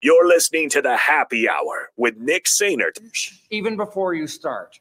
You're 0.00 0.28
listening 0.28 0.70
to 0.70 0.82
the 0.82 0.96
Happy 0.96 1.48
Hour 1.48 1.90
with 1.96 2.16
Nick 2.18 2.44
Sainert 2.44 2.98
even 3.50 3.76
before 3.76 4.14
you 4.14 4.26
start. 4.28 4.78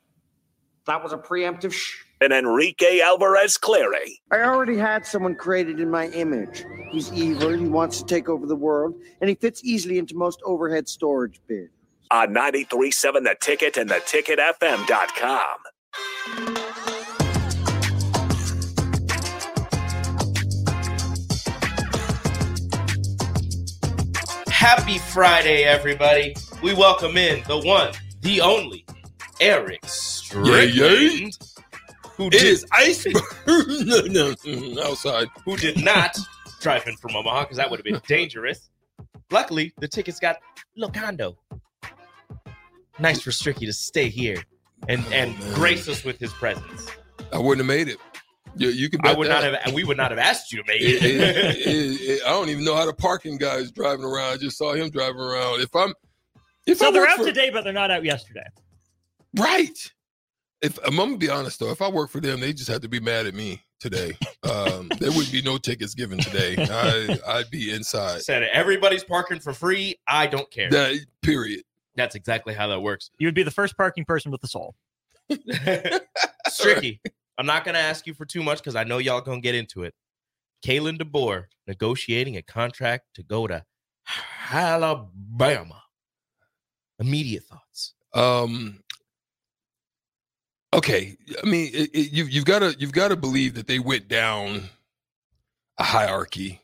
That 0.86 1.02
was 1.04 1.12
a 1.12 1.18
preemptive 1.18 1.74
shh. 1.74 2.04
and 2.22 2.32
Enrique 2.32 3.02
Alvarez 3.02 3.58
Clary 3.58 4.22
I 4.32 4.42
already 4.42 4.78
had 4.78 5.06
someone 5.06 5.36
created 5.36 5.80
in 5.80 5.90
my 5.90 6.08
image. 6.10 6.64
He's 6.92 7.12
evil, 7.12 7.50
he 7.50 7.68
wants 7.68 8.00
to 8.02 8.06
take 8.06 8.30
over 8.30 8.46
the 8.46 8.56
world, 8.56 8.96
and 9.20 9.28
he 9.30 9.36
fits 9.36 9.64
easily 9.64 9.98
into 9.98 10.16
most 10.16 10.40
overhead 10.46 10.88
storage 10.88 11.42
bins. 11.48 11.72
on 12.12 12.30
93.7 12.34 13.24
The 13.24 13.36
Ticket 13.40 13.76
and 13.78 13.90
theticketfm.com. 13.90 15.58
Happy 24.68 24.98
Friday, 24.98 25.64
everybody. 25.64 26.36
We 26.62 26.74
welcome 26.74 27.16
in 27.16 27.42
the 27.48 27.58
one, 27.58 27.94
the 28.20 28.42
only, 28.42 28.86
Eric 29.40 29.80
Strickland, 29.86 31.38
who 32.18 32.28
It 32.28 32.32
did, 32.32 32.44
is 32.44 32.66
iceberg 32.74 33.24
no, 33.48 34.02
no, 34.44 34.84
outside. 34.84 35.30
who 35.46 35.56
did 35.56 35.82
not 35.82 36.18
drive 36.60 36.86
in 36.86 36.98
from 36.98 37.16
Omaha 37.16 37.44
because 37.44 37.56
that 37.56 37.72
would 37.72 37.80
have 37.80 37.86
been 37.86 38.02
dangerous. 38.10 38.70
Luckily, 39.32 39.74
the 39.80 39.88
tickets 39.88 40.20
got 40.20 40.36
Locondo. 40.78 41.38
Nice 43.00 43.22
for 43.22 43.30
Stricky 43.30 43.68
to 43.68 43.74
stay 43.74 44.10
here 44.10 44.44
and 44.90 45.02
and 45.14 45.34
Oh, 45.44 45.56
grace 45.56 45.88
us 45.88 46.04
with 46.04 46.20
his 46.20 46.34
presence. 46.34 46.92
I 47.32 47.38
wouldn't 47.38 47.66
have 47.66 47.74
made 47.74 47.88
it. 47.88 48.00
You, 48.60 48.70
you 48.70 48.90
can 48.90 49.00
I 49.06 49.14
would 49.14 49.28
that. 49.28 49.44
not 49.52 49.62
have. 49.66 49.74
We 49.74 49.84
would 49.84 49.98
not 49.98 50.12
have 50.12 50.20
asked 50.20 50.52
you 50.52 50.62
to 50.62 50.68
make 50.68 50.82
It- 50.82 51.04
it- 51.04 51.22
it. 51.22 51.56
it- 51.58 51.66
it- 51.68 52.22
I 52.26 52.30
don't 52.30 52.50
even 52.50 52.64
know 52.64 52.76
how 52.76 52.86
the 52.86 52.94
parking 52.94 53.38
guy 53.38 53.56
is 53.58 53.72
driving 53.72 54.06
around. 54.06 54.34
I 54.34 54.38
just 54.38 54.58
saw 54.58 54.74
him 54.74 54.90
driving 54.90 55.22
around. 55.22 55.62
If 55.62 55.76
I'm, 55.76 55.94
if 56.66 56.78
So 56.80 56.88
I 56.88 56.92
they're 56.92 57.08
out 57.08 57.18
for, 57.18 57.26
today, 57.26 57.50
but 57.50 57.64
they're 57.64 57.74
not 57.74 57.92
out 57.92 58.04
yesterday. 58.04 58.46
right. 59.38 59.92
If 60.62 60.80
I'm 60.86 60.96
gonna 60.96 61.18
be 61.18 61.30
honest 61.30 61.60
though, 61.60 61.70
if 61.70 61.82
I 61.84 61.88
work 61.90 62.10
for 62.10 62.20
them, 62.20 62.40
they 62.40 62.52
just 62.52 62.68
have 62.70 62.82
to 62.82 62.90
be 62.90 63.00
mad 63.00 63.28
at 63.28 63.36
me 63.36 63.62
today. 63.80 64.18
Um, 64.42 64.90
there 64.98 65.12
would 65.12 65.32
be 65.32 65.44
no 65.44 65.60
tickets 65.60 65.94
given 65.94 66.18
today. 66.18 66.56
I, 66.58 67.16
I'd 67.28 67.50
be 67.52 67.72
inside. 67.72 68.24
Said 68.24 68.42
everybody's 68.52 69.04
parking 69.04 69.40
for 69.40 69.54
free. 69.54 70.00
I 70.08 70.26
don't 70.26 70.50
care. 70.50 70.72
That 70.72 71.00
period. 71.22 71.62
That's 71.96 72.16
exactly 72.16 72.56
how 72.56 72.66
that 72.70 72.80
works. 72.80 73.12
You 73.20 73.28
would 73.28 73.36
be 73.36 73.44
the 73.44 73.52
first 73.52 73.78
parking 73.78 74.04
person 74.04 74.32
with 74.32 74.42
the 74.42 74.48
soul. 74.48 74.74
Stricky, 76.50 77.00
I'm 77.38 77.46
not 77.46 77.64
going 77.64 77.76
to 77.76 77.82
ask 77.82 78.08
you 78.08 78.14
for 78.14 78.26
too 78.26 78.42
much 78.44 78.60
because 78.60 78.76
I 78.76 78.84
know 78.84 78.98
y'all 78.98 79.22
going 79.22 79.42
to 79.42 79.46
get 79.46 79.56
into 79.56 79.84
it. 79.84 79.94
Kalen 80.66 80.98
DeBoer 81.00 81.46
negotiating 81.68 82.38
a 82.38 82.42
contract 82.42 83.06
to 83.16 83.24
go 83.24 83.46
to 83.48 83.64
Alabama. 84.52 85.84
Immediate 87.00 87.44
thoughts. 87.44 87.94
Um. 88.14 88.82
Okay, 90.74 91.16
I 91.42 91.46
mean, 91.48 91.72
it, 91.74 91.90
it, 91.94 92.12
you, 92.12 92.26
you've 92.26 92.46
got 92.46 92.60
to 92.60 92.76
you've 92.78 92.92
got 92.92 93.08
to 93.10 93.16
believe 93.16 93.54
that 93.56 93.68
they 93.68 93.80
went 93.80 94.08
down 94.08 94.64
a 95.78 95.84
hierarchy 95.84 96.62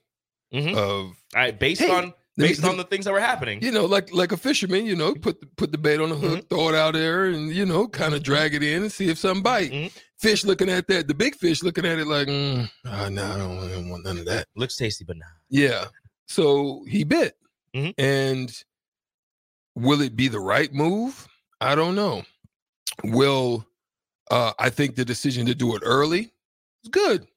Mhm. 0.54 0.76
of 0.76 1.16
right, 1.34 1.58
based 1.58 1.82
Hey, 1.82 1.90
on 1.90 2.14
based 2.38 2.64
on 2.64 2.78
the 2.78 2.84
things 2.84 3.06
that 3.06 3.12
were 3.14 3.20
happening. 3.20 3.62
you 3.62 3.72
know, 3.72 3.86
like 3.86 4.14
like 4.14 4.32
a 4.32 4.38
fisherman, 4.38 4.86
you 4.86 4.96
know, 4.96 5.14
put 5.16 5.40
the, 5.42 5.48
put 5.56 5.72
the 5.72 5.78
bait 5.78 6.00
on 6.00 6.10
the 6.10 6.16
hook, 6.16 6.50
throw 6.50 6.70
it 6.70 6.76
out 6.76 6.94
there, 6.94 7.26
and 7.26 7.52
you 7.52 7.66
know, 7.66 7.88
kind 7.88 8.14
of 8.14 8.24
drag 8.24 8.54
it 8.54 8.64
in 8.64 8.84
and 8.84 8.92
see 8.92 9.10
if 9.10 9.18
something 9.18 9.44
bite. 9.44 9.72
Mhm. 9.72 9.92
Fish 10.18 10.46
looking 10.46 10.70
at 10.70 10.88
that, 10.88 11.08
the 11.08 11.14
big 11.14 11.36
fish 11.36 11.64
looking 11.64 11.86
at 11.86 12.00
it 12.00 12.08
like, 12.08 12.28
mm, 12.30 12.70
oh, 12.86 13.10
no, 13.10 13.24
I 13.26 13.38
don't, 13.38 13.58
I 13.60 13.68
don't 13.74 13.90
want 13.90 14.06
none 14.06 14.18
of 14.20 14.26
that. 14.26 14.48
Looks 14.56 14.78
tasty, 14.78 15.04
but 15.04 15.18
not. 15.18 15.28
Yeah, 15.50 15.86
so 16.28 16.86
he 16.88 17.04
bit, 17.04 17.36
Mhm. 17.76 17.94
and 17.98 18.64
will 19.76 20.02
it 20.02 20.16
be 20.16 20.28
the 20.30 20.40
right 20.40 20.74
move? 20.74 21.28
I 21.60 21.76
don't 21.76 21.96
know. 21.96 22.24
Will 23.04 23.66
uh, 24.32 24.54
I 24.58 24.70
think 24.70 24.96
the 24.96 25.04
decision 25.06 25.46
to 25.48 25.54
do 25.56 25.76
it 25.76 25.82
early 25.86 26.32
is 26.84 26.90
good. 26.90 27.28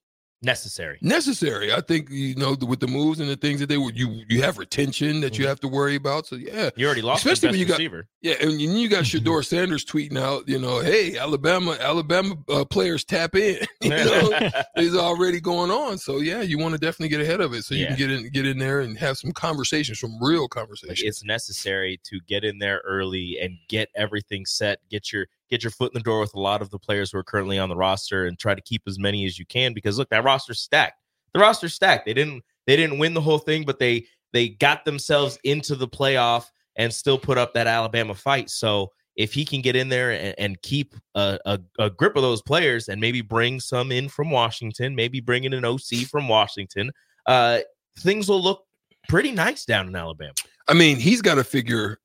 Necessary. 0.42 0.98
necessary. 1.00 1.72
I 1.72 1.80
think 1.80 2.08
you 2.10 2.34
know 2.34 2.54
the- 2.54 2.66
with 2.66 2.80
the 2.80 2.86
moves 2.86 3.20
and 3.20 3.28
the 3.28 3.36
things 3.36 3.58
that 3.60 3.68
they 3.68 3.78
would 3.78 3.98
you 3.98 4.22
you 4.28 4.42
have 4.42 4.58
retention 4.58 5.20
that 5.22 5.38
you 5.38 5.44
Mhm. 5.44 5.48
have 5.48 5.60
to 5.60 5.68
worry 5.68 5.94
about. 5.96 6.26
So 6.26 6.36
yeah, 6.36 6.70
You 6.76 6.84
already 6.86 7.00
lost 7.02 7.24
Especially 7.24 7.48
when 7.50 7.58
you 7.58 7.64
got- 7.64 7.78
receiver. 7.78 8.06
yeah, 8.20 8.34
and 8.40 8.60
you, 8.60 8.70
you 8.70 8.88
got 8.88 9.04
Shedeur 9.04 9.44
Sanders 9.44 9.84
tweeting 9.84 10.18
out, 10.18 10.46
you 10.46 10.58
know, 10.58 10.80
hey 10.80 11.16
Alabama, 11.16 11.76
Alabama 11.80 12.36
uh, 12.50 12.64
players 12.66 13.02
tap 13.02 13.34
in. 13.34 13.66
you 13.82 13.88
know, 13.90 14.38
is 14.76 14.94
already 14.94 15.40
going 15.40 15.70
on. 15.70 15.96
So 15.98 16.18
yeah, 16.18 16.42
you 16.42 16.58
want 16.58 16.72
to 16.74 16.78
definitely 16.78 17.08
get 17.08 17.22
ahead 17.22 17.40
of 17.40 17.54
it 17.54 17.64
so 17.64 17.74
you 17.74 17.82
Yeah. 17.84 17.88
can 17.88 17.96
get 17.96 18.10
in 18.10 18.28
get 18.28 18.46
in 18.46 18.58
there 18.58 18.80
and 18.80 18.98
have 18.98 19.16
some 19.16 19.32
conversations, 19.32 20.00
some 20.00 20.22
real 20.22 20.42
like 20.42 20.50
conversations. 20.50 21.00
it's 21.02 21.24
necessary 21.24 21.98
to 22.04 22.20
get 22.28 22.44
in 22.44 22.58
there 22.58 22.82
early 22.84 23.38
and 23.40 23.56
get 23.68 23.88
everything 23.94 24.44
set 24.44 24.80
get 24.90 25.12
your 25.12 25.26
get 25.50 25.62
your 25.62 25.70
foot 25.70 25.92
in 25.92 25.98
the 25.98 26.02
door 26.02 26.20
with 26.20 26.34
a 26.34 26.40
lot 26.40 26.62
of 26.62 26.70
the 26.70 26.78
players 26.78 27.10
who 27.10 27.18
are 27.18 27.24
currently 27.24 27.58
on 27.58 27.68
the 27.68 27.76
roster 27.76 28.26
and 28.26 28.38
try 28.38 28.54
to 28.54 28.60
keep 28.62 28.82
as 28.86 28.98
many 28.98 29.24
as 29.24 29.38
you 29.38 29.46
can 29.46 29.72
because 29.72 29.98
look 29.98 30.08
that 30.10 30.24
roster's 30.24 30.60
stacked. 30.60 31.00
The 31.34 31.40
roster's 31.40 31.74
stacked. 31.74 32.06
They 32.06 32.14
didn't 32.14 32.42
they 32.66 32.76
didn't 32.76 32.98
win 32.98 33.14
the 33.14 33.20
whole 33.20 33.38
thing 33.38 33.64
but 33.64 33.78
they 33.78 34.06
they 34.32 34.50
got 34.50 34.84
themselves 34.84 35.38
into 35.44 35.74
the 35.74 35.88
playoff 35.88 36.46
and 36.76 36.92
still 36.92 37.18
put 37.18 37.38
up 37.38 37.54
that 37.54 37.66
alabama 37.66 38.14
fight. 38.14 38.50
So 38.50 38.92
if 39.16 39.32
he 39.32 39.46
can 39.46 39.62
get 39.62 39.76
in 39.76 39.88
there 39.88 40.10
and, 40.10 40.34
and 40.36 40.62
keep 40.62 40.94
a, 41.14 41.38
a, 41.46 41.58
a 41.78 41.88
grip 41.88 42.16
of 42.16 42.22
those 42.22 42.42
players 42.42 42.88
and 42.88 43.00
maybe 43.00 43.22
bring 43.22 43.60
some 43.60 43.90
in 43.90 44.10
from 44.10 44.30
washington 44.30 44.94
maybe 44.94 45.20
bring 45.20 45.44
in 45.44 45.54
an 45.54 45.64
oc 45.64 45.80
from 46.10 46.28
washington 46.28 46.92
uh 47.24 47.60
things 48.00 48.28
will 48.28 48.42
look 48.42 48.66
pretty 49.08 49.32
nice 49.32 49.64
down 49.64 49.88
in 49.88 49.96
alabama. 49.96 50.32
I 50.68 50.74
mean, 50.74 50.96
he's 50.96 51.22
got 51.22 51.36
to 51.36 51.44
figure. 51.44 51.98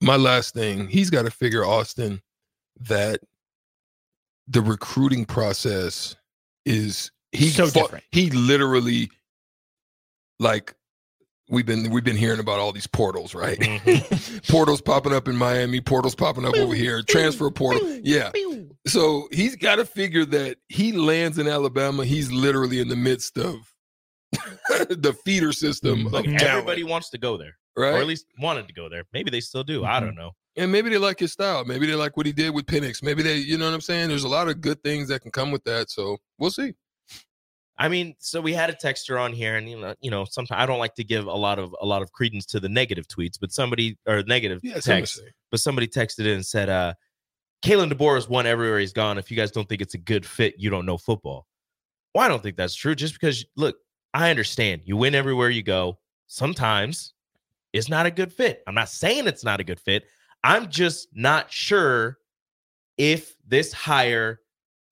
My 0.00 0.16
last 0.16 0.54
thing, 0.54 0.88
he's 0.88 1.08
got 1.08 1.22
to 1.22 1.30
figure 1.30 1.64
Austin 1.64 2.20
that 2.80 3.20
the 4.48 4.60
recruiting 4.60 5.24
process 5.24 6.16
is 6.66 7.10
he 7.32 7.48
So 7.48 7.66
fought- 7.66 7.84
different. 7.84 8.04
He 8.12 8.30
literally, 8.30 9.10
like, 10.38 10.74
we've 11.50 11.66
been 11.66 11.90
we've 11.90 12.04
been 12.04 12.16
hearing 12.16 12.40
about 12.40 12.58
all 12.58 12.72
these 12.72 12.86
portals, 12.86 13.34
right? 13.34 13.58
Mhm. 13.58 14.48
portals 14.50 14.80
popping 14.80 15.12
up 15.12 15.28
in 15.28 15.36
Miami, 15.36 15.80
portals 15.80 16.14
popping 16.14 16.44
up 16.44 16.54
over 16.56 16.74
here, 16.74 17.02
transfer 17.02 17.50
portal. 17.50 17.86
Yeah. 18.02 18.32
So 18.86 19.28
he's 19.32 19.56
got 19.56 19.76
to 19.76 19.84
figure 19.84 20.24
that 20.26 20.58
he 20.68 20.92
lands 20.92 21.38
in 21.38 21.46
Alabama. 21.48 22.04
He's 22.04 22.30
literally 22.30 22.80
in 22.80 22.88
the 22.88 22.96
midst 22.96 23.38
of 23.38 23.56
the 24.32 25.16
feeder 25.24 25.52
system 25.52 26.04
Look, 26.04 26.26
of 26.26 26.34
everybody 26.34 26.84
wants 26.84 27.10
to 27.10 27.18
go 27.18 27.36
there, 27.36 27.56
right? 27.76 27.94
or 27.94 27.98
at 27.98 28.06
least 28.06 28.26
wanted 28.38 28.66
to 28.68 28.74
go 28.74 28.88
there. 28.88 29.04
Maybe 29.12 29.30
they 29.30 29.40
still 29.40 29.64
do. 29.64 29.84
I 29.84 30.00
don't 30.00 30.14
know. 30.14 30.32
And 30.56 30.70
maybe 30.70 30.88
they 30.88 30.98
like 30.98 31.18
his 31.18 31.32
style. 31.32 31.64
Maybe 31.64 31.86
they 31.86 31.94
like 31.94 32.16
what 32.16 32.26
he 32.26 32.32
did 32.32 32.54
with 32.54 32.66
Penix. 32.66 33.02
Maybe 33.02 33.22
they, 33.22 33.36
you 33.36 33.58
know 33.58 33.64
what 33.64 33.74
I'm 33.74 33.80
saying? 33.80 34.08
There's 34.08 34.24
a 34.24 34.28
lot 34.28 34.48
of 34.48 34.60
good 34.60 34.82
things 34.82 35.08
that 35.08 35.20
can 35.20 35.32
come 35.32 35.50
with 35.50 35.64
that. 35.64 35.90
So 35.90 36.18
we'll 36.38 36.50
see. 36.50 36.74
I 37.76 37.88
mean, 37.88 38.14
so 38.20 38.40
we 38.40 38.52
had 38.52 38.70
a 38.70 38.74
texter 38.74 39.20
on 39.20 39.32
here, 39.32 39.56
and 39.56 39.68
you 39.68 39.80
know, 39.80 39.94
you 40.00 40.10
know, 40.10 40.24
sometimes 40.24 40.60
I 40.60 40.64
don't 40.64 40.78
like 40.78 40.94
to 40.94 41.02
give 41.02 41.26
a 41.26 41.32
lot 41.32 41.58
of 41.58 41.74
a 41.80 41.86
lot 41.86 42.02
of 42.02 42.12
credence 42.12 42.46
to 42.46 42.60
the 42.60 42.68
negative 42.68 43.08
tweets, 43.08 43.34
but 43.40 43.50
somebody 43.50 43.98
or 44.06 44.22
negative 44.22 44.60
Yeah, 44.62 44.78
text, 44.78 45.20
but 45.50 45.58
somebody 45.58 45.88
texted 45.88 46.20
in 46.20 46.34
and 46.34 46.46
said, 46.46 46.68
uh, 46.68 46.94
Kalen 47.64 47.92
DeBoer 47.92 48.16
is 48.16 48.28
won 48.28 48.46
everywhere 48.46 48.78
he's 48.78 48.92
gone. 48.92 49.18
If 49.18 49.28
you 49.30 49.36
guys 49.36 49.50
don't 49.50 49.68
think 49.68 49.80
it's 49.80 49.94
a 49.94 49.98
good 49.98 50.24
fit, 50.24 50.54
you 50.56 50.70
don't 50.70 50.86
know 50.86 50.96
football. 50.98 51.46
Well, 52.14 52.22
I 52.22 52.28
don't 52.28 52.42
think 52.42 52.56
that's 52.56 52.76
true. 52.76 52.94
Just 52.94 53.14
because, 53.14 53.44
look, 53.56 53.76
I 54.12 54.30
understand 54.30 54.82
you 54.84 54.96
win 54.96 55.16
everywhere 55.16 55.50
you 55.50 55.62
go. 55.62 55.98
Sometimes 56.28 57.12
it's 57.72 57.88
not 57.88 58.06
a 58.06 58.10
good 58.10 58.32
fit. 58.32 58.62
I'm 58.68 58.74
not 58.74 58.88
saying 58.88 59.26
it's 59.26 59.42
not 59.42 59.58
a 59.58 59.64
good 59.64 59.80
fit. 59.80 60.04
I'm 60.44 60.70
just 60.70 61.08
not 61.14 61.50
sure 61.50 62.18
if 62.98 63.34
this 63.46 63.72
hire 63.72 64.40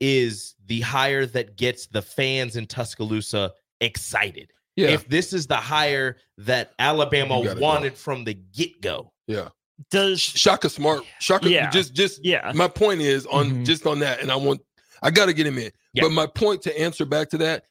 is 0.01 0.55
the 0.67 0.81
hire 0.81 1.27
that 1.27 1.57
gets 1.57 1.87
the 1.87 2.03
fans 2.03 2.57
in 2.57 2.67
Tuscaloosa 2.67 3.53
excited. 3.81 4.51
Yeah. 4.77 4.89
If 4.89 5.07
this 5.09 5.33
is 5.33 5.47
the 5.47 5.57
hire 5.57 6.17
that 6.39 6.73
Alabama 6.79 7.39
You 7.39 7.45
gotta 7.45 7.61
go. 7.61 7.67
wanted 7.67 7.97
from 7.97 8.25
the 8.25 8.35
get 8.35 8.81
go. 8.81 9.13
yeah. 9.27 9.51
Does 9.91 10.21
Shaka 10.21 10.69
Smart. 10.69 11.03
Shaka. 11.21 11.51
Yeah. 11.51 11.69
Just, 11.71 11.93
just. 11.95 12.25
yeah. 12.25 12.53
My 12.55 12.69
point 12.69 13.01
is 13.01 13.27
on 13.27 13.51
Mhm. 13.51 13.67
just 13.67 13.85
on 13.87 13.99
that, 14.01 14.21
and 14.21 14.31
I 14.31 14.37
want 14.37 14.61
I 15.03 15.11
got 15.11 15.27
to 15.27 15.33
get 15.33 15.47
him 15.47 15.59
in. 15.59 15.73
Yeah. 15.95 16.05
But 16.05 16.13
my 16.13 16.27
point 16.27 16.63
to 16.63 16.81
answer 16.81 17.05
back 17.05 17.29
to 17.31 17.39
that, 17.39 17.65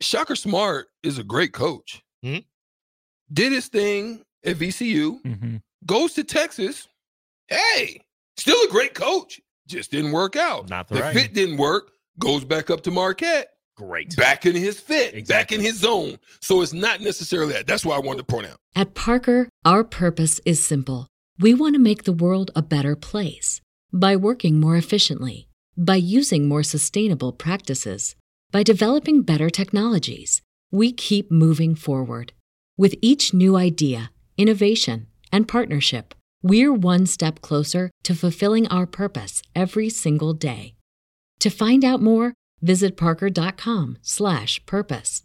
Shaka 0.00 0.36
Smart 0.36 0.86
is 1.02 1.18
a 1.18 1.24
great 1.24 1.52
coach. 1.52 2.00
Mhm. 2.24 2.44
Did 3.32 3.50
his 3.52 3.66
thing 3.66 4.22
at 4.44 4.56
VCU, 4.56 5.20
Mhm. 5.24 5.62
goes 5.84 6.12
to 6.14 6.22
Texas. 6.22 6.86
Hey, 7.48 8.00
still 8.36 8.58
a 8.64 8.68
great 8.70 8.94
coach. 8.94 9.40
Just 9.66 9.90
didn't 9.90 10.12
work 10.12 10.36
out. 10.36 10.68
Not 10.68 10.88
the 10.88 10.96
the 10.96 11.00
right. 11.02 11.14
fit 11.14 11.34
didn't 11.34 11.56
work. 11.56 11.90
Goes 12.18 12.44
back 12.44 12.70
up 12.70 12.82
to 12.82 12.90
Marquette. 12.90 13.50
Great. 13.76 14.16
Back 14.16 14.46
in 14.46 14.54
his 14.54 14.80
fit. 14.80 15.28
Back 15.28 15.52
in 15.52 15.60
his 15.60 15.78
zone. 15.78 16.18
So 16.40 16.62
it's 16.62 16.72
not 16.72 17.00
necessarily 17.00 17.52
that. 17.52 17.66
That's 17.66 17.84
what 17.84 17.96
I 17.96 17.98
wanted 17.98 18.18
to 18.18 18.24
point 18.24 18.46
out. 18.46 18.56
At 18.74 18.94
Parker, 18.94 19.48
our 19.64 19.84
purpose 19.84 20.40
is 20.46 20.64
simple. 20.64 21.08
We 21.38 21.52
want 21.52 21.74
to 21.74 21.78
make 21.80 22.04
the 22.04 22.12
world 22.12 22.50
a 22.56 22.62
better 22.62 22.96
place 22.96 23.60
by 23.92 24.16
working 24.16 24.58
more 24.58 24.76
efficiently, 24.76 25.48
by 25.76 25.96
using 25.96 26.48
more 26.48 26.62
sustainable 26.62 27.32
practices, 27.32 28.16
by 28.50 28.62
developing 28.62 29.22
better 29.22 29.50
technologies. 29.50 30.40
We 30.70 30.92
keep 30.92 31.30
moving 31.30 31.74
forward. 31.74 32.32
With 32.78 32.94
each 33.02 33.34
new 33.34 33.56
idea, 33.56 34.10
innovation, 34.38 35.08
and 35.30 35.46
partnership, 35.46 36.14
we're 36.48 36.72
one 36.72 37.06
step 37.06 37.40
closer 37.40 37.90
to 38.04 38.14
fulfilling 38.14 38.68
our 38.68 38.86
purpose 38.86 39.42
every 39.54 39.90
single 39.90 40.32
day. 40.32 40.76
To 41.40 41.50
find 41.50 41.84
out 41.84 42.00
more, 42.00 42.32
visit 42.62 42.96
parker.com/purpose. 42.96 45.22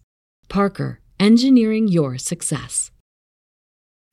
Parker, 0.49 0.99
engineering 1.19 1.87
your 1.87 2.17
success. 2.17 2.91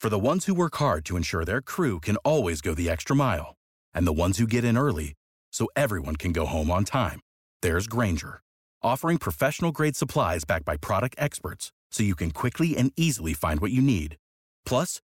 For 0.01 0.09
the 0.09 0.27
ones 0.31 0.47
who 0.47 0.55
work 0.55 0.77
hard 0.77 1.05
to 1.07 1.17
ensure 1.17 1.45
their 1.45 1.61
crew 1.61 1.99
can 1.99 2.17
always 2.19 2.61
go 2.61 2.75
the 2.75 2.89
extra 2.89 3.17
mile, 3.17 3.57
and 3.93 4.07
the 4.07 4.13
ones 4.13 4.39
who 4.39 4.47
get 4.47 4.65
in 4.65 4.79
early 4.79 5.15
so 5.51 5.67
everyone 5.75 6.15
can 6.15 6.33
go 6.33 6.47
home 6.47 6.71
on 6.71 6.85
time, 6.85 7.19
there's 7.63 7.89
Grainger, 7.89 8.41
offering 8.81 9.19
professional 9.19 9.73
grade 9.73 9.97
supplies 9.97 10.45
backed 10.45 10.65
by 10.65 10.77
product 10.77 11.17
experts 11.19 11.73
so 11.91 12.05
you 12.05 12.15
can 12.15 12.31
quickly 12.31 12.77
and 12.77 12.93
easily 12.97 13.35
find 13.35 13.59
what 13.59 13.73
you 13.73 13.83
need. 13.83 14.17
Plus, 14.65 15.01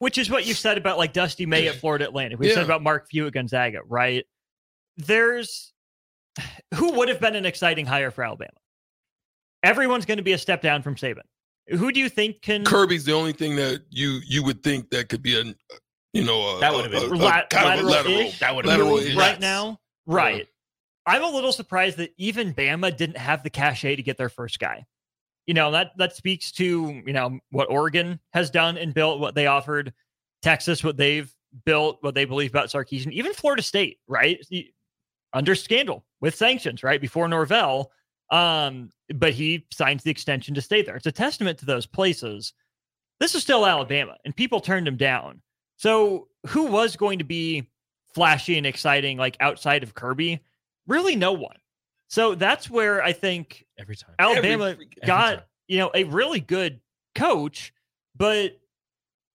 Which 0.00 0.18
is 0.18 0.28
what 0.30 0.46
you 0.46 0.54
said 0.54 0.76
about 0.78 0.98
like 0.98 1.12
Dusty 1.12 1.46
May 1.46 1.68
at 1.68 1.76
Florida 1.76 2.06
Atlantic. 2.06 2.38
We 2.40 2.48
Yeah. 2.48 2.54
said 2.54 2.64
about 2.64 2.82
Mark 2.82 3.08
Few 3.08 3.26
at 3.26 3.32
Gonzaga, 3.34 3.80
right? 3.86 4.24
There's 4.96 5.72
who 6.74 6.92
would 6.94 7.08
have 7.08 7.20
been 7.20 7.36
an 7.36 7.44
exciting 7.46 7.86
hire 7.86 8.10
for 8.10 8.24
Alabama. 8.24 8.50
Everyone's 9.62 10.06
going 10.06 10.16
to 10.18 10.24
be 10.24 10.32
a 10.32 10.38
step 10.38 10.62
down 10.62 10.82
from 10.82 10.96
Saban. 10.96 11.22
Who 11.68 11.92
do 11.92 12.00
you 12.00 12.08
think 12.08 12.40
can 12.42 12.64
Kirby's 12.64 13.04
the 13.04 13.12
only 13.12 13.32
thing 13.32 13.56
that 13.56 13.82
you 13.90 14.20
you 14.26 14.42
would 14.42 14.62
think 14.62 14.90
that 14.90 15.08
could 15.10 15.22
be 15.22 15.38
a 15.38 15.44
you 16.14 16.24
know 16.24 16.56
a, 16.56 16.60
That 16.60 16.72
would've 16.74 16.90
been- 16.90 17.02
a- 17.02 17.14
a- 17.14 17.16
La- 17.16 17.46
kind 17.46 17.78
of 17.80 17.84
a 17.86 17.88
lateral 17.88 17.90
lateral-ish 18.14 18.38
That 18.40 18.56
would've 18.56 18.68
lateral 18.68 18.90
move 18.96 19.04
right 19.16 19.38
nuts. 19.38 19.40
now? 19.40 19.78
Right. 20.06 20.48
I'm 21.06 21.22
a 21.22 21.28
little 21.28 21.52
surprised 21.52 21.98
that 21.98 22.12
even 22.16 22.54
Bama 22.54 22.96
didn't 22.96 23.16
have 23.18 23.42
the 23.42 23.50
cachet 23.50 23.96
to 23.96 24.02
get 24.02 24.16
their 24.16 24.28
first 24.30 24.58
guy. 24.58 24.86
You 25.50 25.54
know, 25.54 25.72
that 25.72 25.90
that 25.96 26.14
speaks 26.14 26.52
to, 26.52 27.02
you 27.04 27.12
know, 27.12 27.40
what 27.50 27.68
Oregon 27.68 28.20
has 28.32 28.50
done 28.52 28.78
and 28.78 28.94
built, 28.94 29.18
what 29.18 29.34
they 29.34 29.48
offered, 29.48 29.92
Texas, 30.42 30.84
what 30.84 30.96
they've 30.96 31.28
built, 31.64 31.98
what 32.02 32.14
they 32.14 32.24
believe 32.24 32.50
about 32.50 32.68
Sarkisian, 32.68 33.10
even 33.10 33.32
Florida 33.32 33.60
State, 33.60 33.98
right? 34.06 34.38
Under 35.32 35.56
scandal 35.56 36.04
with 36.20 36.36
sanctions, 36.36 36.84
right? 36.84 37.00
Before 37.00 37.26
Norvell. 37.26 37.90
Um, 38.30 38.90
but 39.16 39.32
he 39.32 39.66
signs 39.72 40.04
the 40.04 40.10
extension 40.12 40.54
to 40.54 40.60
stay 40.60 40.82
there. 40.82 40.94
It's 40.94 41.06
a 41.06 41.10
testament 41.10 41.58
to 41.58 41.66
those 41.66 41.84
places. 41.84 42.52
This 43.18 43.34
is 43.34 43.42
still 43.42 43.66
Alabama, 43.66 44.18
and 44.24 44.36
people 44.36 44.60
turned 44.60 44.86
him 44.86 44.96
down. 44.96 45.42
So 45.78 46.28
who 46.46 46.66
was 46.66 46.94
going 46.94 47.18
to 47.18 47.24
be 47.24 47.68
flashy 48.14 48.56
and 48.56 48.68
exciting, 48.68 49.18
like 49.18 49.36
outside 49.40 49.82
of 49.82 49.94
Kirby? 49.94 50.38
Really, 50.86 51.16
no 51.16 51.32
one. 51.32 51.56
So 52.10 52.34
that's 52.34 52.68
where 52.68 53.02
I 53.02 53.12
think 53.12 53.64
Every 53.78 53.94
time. 53.96 54.14
Alabama 54.18 54.70
Every 54.70 54.86
freaking- 54.86 55.06
got 55.06 55.30
time. 55.36 55.42
you 55.68 55.78
know 55.78 55.90
a 55.94 56.04
really 56.04 56.40
good 56.40 56.80
coach, 57.14 57.72
but 58.16 58.60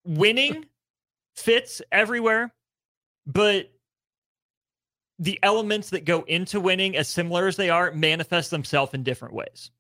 winning 0.05 0.65
fits 1.36 1.82
everywhere. 1.91 2.53
But 3.25 3.72
the 5.20 5.39
elements 5.41 5.91
that 5.91 6.03
go 6.05 6.24
into 6.24 6.60
winning, 6.60 6.98
as 6.98 7.08
similar 7.08 7.48
as 7.48 7.55
they 7.55 7.70
are, 7.70 7.91
manifest 7.91 8.51
themselves 8.51 8.94
in 8.94 9.03
different 9.03 9.34
ways. 9.34 9.72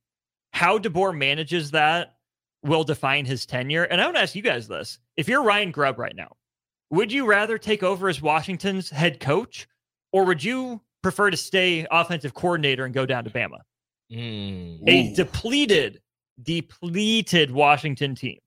How 0.53 0.79
DeBoer 0.79 1.15
manages 1.15 1.71
that 1.71 2.15
will 2.63 2.85
define 2.85 3.25
his 3.25 3.45
tenure. 3.45 3.83
And 3.83 3.99
I 3.99 4.05
want 4.05 4.15
to 4.15 4.21
ask 4.21 4.33
you 4.35 4.41
guys 4.41 4.67
this: 4.69 4.99
If 5.17 5.27
you're 5.27 5.43
Ryan 5.43 5.71
Grubb 5.71 5.99
right 5.99 6.15
now, 6.15 6.37
would 6.91 7.11
you 7.11 7.25
rather 7.25 7.57
take 7.57 7.83
over 7.83 8.07
as 8.07 8.21
Washington's 8.21 8.89
head 8.89 9.19
coach, 9.19 9.67
or 10.13 10.23
would 10.23 10.43
you 10.43 10.81
prefer 11.05 11.29
to 11.29 11.37
stay 11.37 11.85
offensive 11.91 12.33
coordinator 12.33 12.83
and 12.83 12.91
go 12.93 13.05
down 13.05 13.23
to 13.23 13.29
Bama? 13.29 13.59
Mm. 14.11 14.79
a 14.89 15.13
depleted, 15.13 16.01
depleted 16.41 17.51
Washington 17.51 18.15
team. 18.15 18.39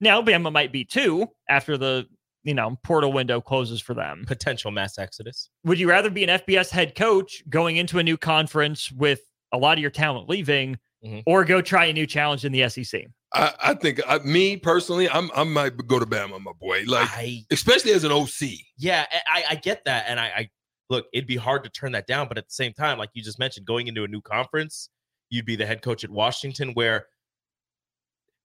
Now 0.00 0.22
Bama 0.22 0.52
might 0.52 0.70
be 0.70 0.84
two 0.84 1.26
after 1.48 1.76
the 1.76 2.06
you 2.44 2.54
know 2.54 2.78
portal 2.84 3.12
window 3.12 3.40
closes 3.40 3.80
for 3.80 3.94
them. 3.94 4.22
Potential 4.28 4.70
mass 4.70 4.96
exodus. 4.96 5.50
Would 5.64 5.80
you 5.80 5.88
rather 5.88 6.08
be 6.08 6.22
an 6.22 6.30
FBS 6.30 6.70
head 6.70 6.94
coach 6.94 7.42
going 7.48 7.76
into 7.78 7.98
a 7.98 8.02
new 8.04 8.16
conference 8.16 8.92
with 8.92 9.20
a 9.52 9.58
lot 9.58 9.76
of 9.76 9.82
your 9.82 9.90
talent 9.90 10.28
leaving, 10.28 10.78
Mhm. 11.04 11.22
or 11.26 11.44
go 11.44 11.60
try 11.60 11.86
a 11.86 11.92
new 11.92 12.06
challenge 12.06 12.44
in 12.44 12.52
the 12.52 12.62
SEC? 12.68 13.06
I, 13.34 13.52
I 13.62 13.74
think 13.74 14.00
I, 14.08 14.18
me 14.20 14.56
personally, 14.56 15.08
I'm 15.08 15.30
I 15.34 15.42
might 15.44 15.76
go 15.88 15.98
to 15.98 16.06
Bama, 16.06 16.40
my 16.40 16.52
boy. 16.60 16.84
Like 16.86 17.08
I 17.10 17.42
especially 17.50 17.92
as 17.92 18.04
an 18.04 18.12
OC. 18.12 18.50
yeah, 18.78 19.06
I, 19.26 19.44
I 19.50 19.54
get 19.56 19.84
that, 19.84 20.06
and 20.08 20.18
I, 20.20 20.26
I 20.26 20.48
look. 20.90 21.06
It'd 21.12 21.26
be 21.26 21.36
hard 21.36 21.64
to 21.64 21.70
turn 21.70 21.92
that 21.92 22.06
down, 22.06 22.28
but 22.28 22.38
at 22.38 22.46
the 22.48 22.54
same 22.54 22.72
time, 22.72 22.98
like 22.98 23.10
you 23.14 23.22
just 23.22 23.38
mentioned, 23.38 23.66
going 23.66 23.86
into 23.86 24.04
a 24.04 24.08
new 24.08 24.20
conference, 24.20 24.88
you'd 25.30 25.46
be 25.46 25.56
the 25.56 25.66
head 25.66 25.82
coach 25.82 26.04
at 26.04 26.10
Washington, 26.10 26.72
where 26.74 27.06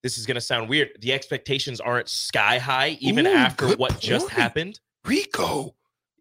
this 0.02 0.18
is 0.18 0.26
going 0.26 0.34
to 0.34 0.40
sound 0.40 0.68
weird. 0.68 0.90
The 1.00 1.12
expectations 1.12 1.80
aren't 1.80 2.08
sky 2.08 2.58
high, 2.58 2.98
even 3.00 3.26
Ooh, 3.26 3.30
after 3.32 3.68
good 3.68 3.78
what 3.78 3.98
just 3.98 4.28
happened. 4.28 4.80
Rico. 5.04 5.74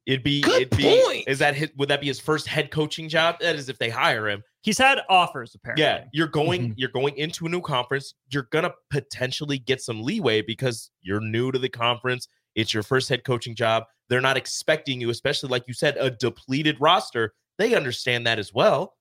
It'd 0.05 0.23
be 0.23 0.41
Good 0.41 0.63
it'd 0.63 0.77
be 0.77 1.01
point. 1.05 1.27
is 1.29 1.39
that 1.39 1.55
his, 1.55 1.69
would 1.77 1.87
that 1.87 2.01
be 2.01 2.07
his 2.07 2.19
first 2.19 2.45
head 2.45 2.71
coaching 2.71 3.07
job? 3.07 3.37
That 3.39 3.55
is 3.55 3.69
if 3.69 3.77
they 3.79 3.89
hire 3.89 4.27
him. 4.27 4.43
He's 4.61 4.77
had 4.77 4.99
offers 5.09 5.55
apparently. 5.55 5.83
Yeah, 5.85 6.05
you're 6.11 6.27
going 6.27 6.71
Mhm. 6.71 6.73
you're 6.75 6.89
going 6.89 7.15
into 7.17 7.45
a 7.45 7.49
new 7.49 7.61
conference. 7.61 8.13
You're 8.29 8.47
gonna 8.51 8.73
potentially 8.89 9.57
get 9.59 9.81
some 9.81 10.01
leeway 10.03 10.41
because 10.41 10.91
you're 11.01 11.21
new 11.21 11.53
to 11.53 11.59
the 11.59 11.69
conference. 11.69 12.27
It's 12.53 12.73
your 12.73 12.83
first 12.83 13.07
head 13.07 13.23
coaching 13.23 13.55
job. 13.55 13.85
They're 14.13 14.21
not 14.21 14.37
expecting 14.37 15.01
you, 15.01 15.09
especially 15.09 15.49
like 15.49 15.63
you 15.67 15.73
said, 15.73 15.97
a 15.97 16.11
depleted 16.11 16.79
roster. 16.79 17.33
They 17.57 17.73
understand 17.73 18.27
that 18.27 18.37
as 18.37 18.53
well. 18.53 18.95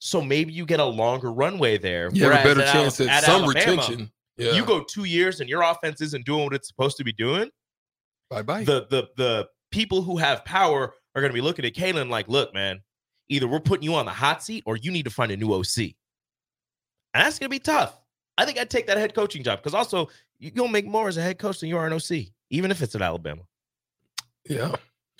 So 0.00 0.20
maybe 0.20 0.52
you 0.52 0.66
get 0.66 0.80
a 0.80 0.84
longer 0.84 1.32
runway 1.32 1.78
there. 1.78 2.10
You 2.12 2.24
have 2.24 2.40
a 2.44 2.44
better 2.54 2.60
chance 2.70 3.00
at, 3.00 3.08
at 3.08 3.24
some 3.24 3.44
Alabama, 3.44 3.70
retention. 3.70 4.12
Yeah. 4.36 4.52
You 4.52 4.66
go 4.66 4.84
two 4.84 5.04
years 5.04 5.40
and 5.40 5.48
your 5.48 5.62
offense 5.62 6.02
isn't 6.02 6.26
doing 6.26 6.44
what 6.44 6.52
it's 6.52 6.68
supposed 6.68 6.98
to 6.98 7.04
be 7.04 7.12
doing. 7.14 7.48
bye 8.28 8.42
bye. 8.42 8.64
The 8.64 8.86
the 8.90 9.08
the 9.16 9.48
people 9.70 10.02
who 10.02 10.18
have 10.18 10.44
power 10.44 10.92
are 11.14 11.20
going 11.22 11.30
to 11.30 11.34
be 11.34 11.40
looking 11.40 11.64
at 11.64 11.72
Kalen 11.72 12.10
like, 12.10 12.28
look, 12.28 12.52
man, 12.52 12.82
either 13.30 13.48
we're 13.48 13.60
putting 13.60 13.84
you 13.84 13.94
on 13.94 14.04
the 14.04 14.12
hot 14.12 14.42
seat 14.44 14.62
or 14.66 14.76
you 14.76 14.90
need 14.90 15.04
to 15.04 15.10
find 15.10 15.32
a 15.32 15.38
new 15.38 15.54
OC. 15.54 15.78
And 17.14 17.24
that's 17.24 17.38
going 17.38 17.46
to 17.46 17.54
be 17.54 17.58
tough. 17.58 17.98
I 18.36 18.44
think 18.44 18.58
I'd 18.58 18.70
take 18.70 18.86
that 18.88 18.98
head 18.98 19.14
coaching 19.14 19.42
job 19.42 19.58
because 19.58 19.72
also 19.74 20.10
you- 20.38 20.52
you'll 20.54 20.68
make 20.68 20.86
more 20.86 21.08
as 21.08 21.16
a 21.16 21.22
head 21.22 21.38
coach 21.38 21.60
than 21.60 21.70
you 21.70 21.78
are 21.78 21.86
an 21.86 21.92
OC, 21.94 22.32
even 22.50 22.70
if 22.70 22.82
it's 22.82 22.94
at 22.94 23.02
Alabama. 23.02 23.42
Yeah, 24.48 24.74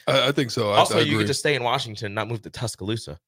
I, 0.06 0.28
I 0.28 0.32
think 0.32 0.50
so. 0.50 0.70
I, 0.72 0.78
also, 0.78 0.98
I 0.98 1.02
you 1.02 1.18
could 1.18 1.26
just 1.26 1.40
stay 1.40 1.54
in 1.54 1.62
Washington, 1.62 2.14
not 2.14 2.28
move 2.28 2.42
to 2.42 2.50
Tuscaloosa, 2.50 3.18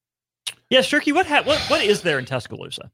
Yeah, 0.69 0.79
Shirky, 0.79 1.13
what 1.13 1.25
ha- 1.25 1.43
what 1.43 1.59
what 1.69 1.81
is 1.83 2.01
there 2.01 2.19
in 2.19 2.25
Tuscaloosa? 2.25 2.91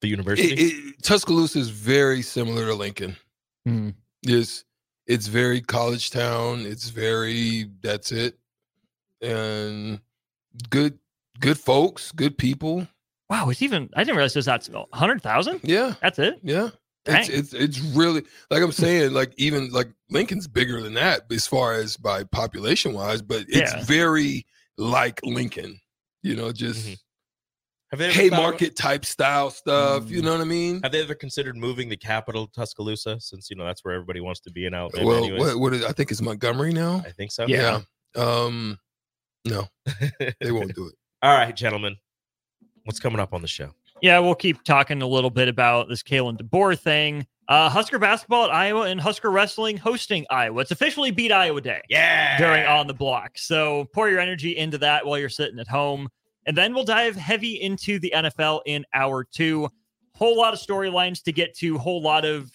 the 0.00 0.08
university. 0.08 0.52
It- 0.52 0.58
it- 0.74 1.02
Tuscaloosa 1.02 1.58
is 1.60 1.68
very 1.70 2.22
similar 2.22 2.66
to 2.66 2.74
Lincoln. 2.74 3.16
Hmm. 3.64 3.90
It's 4.24 4.64
it's 5.06 5.26
very 5.28 5.60
college 5.60 6.10
town. 6.10 6.60
It's 6.66 6.88
very 6.90 7.70
that's 7.82 8.10
it, 8.12 8.36
and 9.20 10.00
good 10.70 10.98
good 11.40 11.58
folks, 11.58 12.12
good 12.12 12.36
people. 12.38 12.86
Wow, 13.30 13.48
it's 13.50 13.62
even 13.62 13.88
I 13.94 14.02
didn't 14.04 14.16
realize 14.16 14.34
this 14.34 14.44
that's 14.44 14.68
hundred 14.92 15.22
thousand. 15.22 15.60
Yeah, 15.62 15.94
That's 16.02 16.18
it. 16.18 16.38
yeah. 16.42 16.70
It's, 17.06 17.28
it's 17.28 17.52
it's 17.52 17.80
really 17.80 18.22
like 18.50 18.62
I'm 18.62 18.70
saying, 18.72 19.12
like 19.12 19.32
even 19.36 19.70
like 19.70 19.88
Lincoln's 20.10 20.46
bigger 20.46 20.80
than 20.80 20.94
that 20.94 21.22
as 21.32 21.46
far 21.46 21.72
as 21.74 21.96
by 21.96 22.24
population 22.24 22.92
wise, 22.92 23.22
but 23.22 23.44
it's 23.48 23.72
Yeah. 23.74 23.82
very 23.84 24.46
like 24.78 25.20
Lincoln, 25.24 25.80
you 26.22 26.36
know, 26.36 26.52
just 26.52 26.86
Mhm. 26.86 26.98
Ever 27.92 28.08
Haymarket 28.08 28.74
type 28.74 29.04
style 29.04 29.50
stuff. 29.50 30.08
You 30.10 30.22
know 30.22 30.32
what 30.32 30.40
I 30.40 30.44
mean? 30.44 30.80
Have 30.82 30.92
they 30.92 31.02
ever 31.02 31.14
considered 31.14 31.56
moving 31.58 31.90
the 31.90 31.96
capital 31.96 32.46
to 32.46 32.52
Tuscaloosa 32.52 33.20
since 33.20 33.50
you 33.50 33.56
know 33.56 33.64
that's 33.66 33.84
where 33.84 33.94
everybody 33.94 34.20
wants 34.20 34.40
to 34.42 34.50
be 34.50 34.64
in 34.64 34.72
Alabama? 34.72 35.04
Well, 35.06 35.24
anyways? 35.24 35.40
what, 35.40 35.58
what 35.58 35.74
is, 35.74 35.84
I 35.84 35.92
think 35.92 36.10
it's 36.10 36.22
Montgomery 36.22 36.72
now. 36.72 37.02
I 37.04 37.10
think 37.10 37.32
so. 37.32 37.44
Yeah. 37.46 37.80
Um, 38.16 38.78
no, 39.44 39.66
they 40.40 40.52
won't 40.52 40.74
do 40.74 40.86
it. 40.86 40.94
All 41.22 41.36
right, 41.36 41.54
gentlemen. 41.54 41.96
What's 42.84 42.98
coming 42.98 43.20
up 43.20 43.34
on 43.34 43.42
the 43.42 43.48
show? 43.48 43.74
Yeah, 44.02 44.18
we'll 44.18 44.34
keep 44.34 44.64
talking 44.64 45.00
a 45.00 45.06
little 45.06 45.30
bit 45.30 45.46
about 45.48 45.88
this 45.88 46.02
Kalen 46.02 46.36
DeBoer 46.36 46.76
thing. 46.78 47.24
Uh, 47.48 47.68
Husker 47.68 48.00
basketball 48.00 48.44
at 48.46 48.50
Iowa 48.50 48.82
and 48.82 49.00
Husker 49.00 49.30
wrestling 49.30 49.76
hosting 49.76 50.26
Iowa. 50.28 50.60
It's 50.62 50.72
officially 50.72 51.12
beat 51.12 51.30
Iowa 51.30 51.60
Day 51.60 51.80
Yeah. 51.88 52.36
during 52.36 52.66
on 52.66 52.88
the 52.88 52.94
block. 52.94 53.38
So 53.38 53.86
pour 53.94 54.08
your 54.08 54.18
energy 54.18 54.56
into 54.56 54.76
that 54.78 55.06
while 55.06 55.18
you're 55.18 55.28
sitting 55.28 55.58
at 55.60 55.68
home. 55.68 56.08
And 56.46 56.56
then 56.56 56.74
we'll 56.74 56.84
dive 56.84 57.14
heavy 57.14 57.60
into 57.62 58.00
the 58.00 58.12
NFL 58.16 58.62
in 58.66 58.84
hour 58.92 59.24
two. 59.24 59.68
Whole 60.16 60.36
lot 60.36 60.52
of 60.52 60.58
storylines 60.60 61.22
to 61.24 61.32
get 61.32 61.56
to, 61.58 61.78
whole 61.78 62.02
lot 62.02 62.24
of 62.24 62.50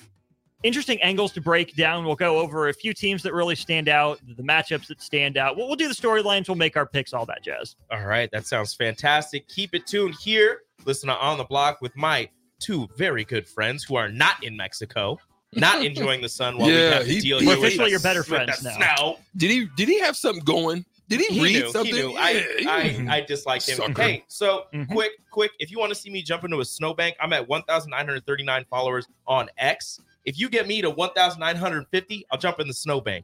interesting 0.64 1.02
angles 1.02 1.32
to 1.34 1.42
break 1.42 1.76
down. 1.76 2.06
We'll 2.06 2.16
go 2.16 2.40
over 2.40 2.70
a 2.70 2.74
few 2.74 2.94
teams 2.94 3.24
that 3.24 3.34
really 3.34 3.56
stand 3.56 3.88
out, 3.90 4.20
the 4.36 4.44
matchups 4.44 4.88
that 4.88 5.02
stand 5.02 5.38
out. 5.38 5.56
We'll, 5.58 5.68
we'll 5.68 5.76
do 5.76 5.88
the 5.88 5.94
storylines, 5.94 6.48
we'll 6.48 6.56
make 6.56 6.76
our 6.78 6.86
picks, 6.86 7.14
all 7.14 7.26
that 7.28 7.44
jazz. 7.44 7.76
All 7.92 8.06
right, 8.06 8.30
that 8.32 8.46
sounds 8.48 8.74
fantastic. 8.74 9.48
Keep 9.48 9.76
it 9.76 9.86
tuned 9.88 10.16
here. 10.16 10.62
Listen 10.86 11.10
to 11.10 11.16
On 11.18 11.38
the 11.38 11.44
Block 11.44 11.82
with 11.82 11.96
my 11.96 12.30
two 12.60 12.88
very 12.98 13.24
good 13.24 13.48
friends 13.48 13.84
who 13.84 13.96
are 13.96 14.10
not 14.10 14.44
in 14.44 14.56
Mexico, 14.58 15.20
not 15.54 15.84
enjoying 15.86 16.22
the 16.22 16.30
sun 16.30 16.58
while 16.58 16.68
we 16.68 16.74
Yeah, 16.74 16.90
have 16.96 17.04
to 17.04 17.10
he- 17.10 17.20
deal 17.20 17.40
he- 17.40 17.46
here 17.46 17.56
We're 17.56 17.62
with 17.62 17.68
officially 17.68 17.92
your 17.92 18.00
better 18.00 18.20
with 18.22 18.28
friends 18.28 18.60
the 18.62 18.70
now. 18.78 18.96
snow. 18.96 19.18
Did 19.36 19.52
he? 19.52 19.68
Did 19.78 19.88
he 19.90 20.00
have 20.00 20.16
something 20.18 20.44
going? 20.44 20.86
Did 21.10 21.22
he, 21.22 21.36
He 21.36 21.42
read 21.42 21.54
knew, 21.64 21.72
something? 21.72 21.96
He 21.96 22.02
knew. 22.02 22.12
Yeah, 22.12 22.20
I, 22.20 22.34
he- 22.60 22.68
I, 23.08 23.16
I 23.18 23.22
disliked 23.22 23.70
him. 23.70 23.78
Sucker. 23.78 24.02
Hey, 24.02 24.26
so 24.28 24.66
Mhm. 24.74 24.90
quick, 24.90 25.12
quick. 25.32 25.52
If 25.60 25.72
you 25.72 25.80
want 25.80 25.90
to 25.94 25.96
see 25.96 26.10
me 26.10 26.22
jump 26.22 26.44
into 26.44 26.60
a 26.60 26.66
snowbank, 26.66 27.16
I'm 27.22 27.32
at 27.32 27.48
1,939 27.48 28.66
followers 28.70 29.08
on 29.26 29.48
X. 29.58 30.02
If 30.28 30.38
you 30.38 30.50
get 30.50 30.68
me 30.68 30.82
to 30.82 30.90
1,950, 30.90 32.26
I'll 32.30 32.38
jump 32.38 32.60
in 32.60 32.68
the 32.68 32.74
snowbank. 32.74 33.24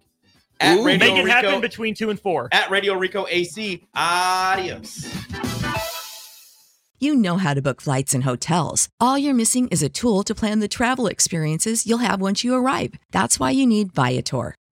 At 0.62 0.77
Ooh. 0.77 0.86
Radio 0.86 1.10
Make 1.10 1.17
it 1.17 1.24
Rico, 1.25 1.36
happen 1.36 1.60
between 1.62 1.93
two 1.93 2.10
and 2.10 2.17
four. 2.17 2.48
at 2.53 2.69
Radio 2.72 2.93
Rico 2.93 3.27
AC. 3.29 3.86
Adios. 3.93 5.05
You 7.00 7.15
know 7.15 7.36
how 7.36 7.53
to 7.53 7.62
book 7.62 7.81
flights 7.81 8.13
and 8.13 8.24
hotels. 8.24 8.88
All 9.01 9.17
you're 9.17 9.33
missing 9.33 9.67
is 9.67 9.83
a 9.83 9.89
tool 9.89 10.24
to 10.24 10.33
plan 10.33 10.62
the 10.62 10.69
travel 10.69 11.07
experiences 11.07 11.86
you'll 11.86 11.98
have 11.98 12.22
once 12.22 12.45
you 12.45 12.55
arrive. 12.55 12.93
That's 13.12 13.38
why 13.38 13.51
you 13.51 13.67
need 13.67 13.91
Viator. 13.91 14.55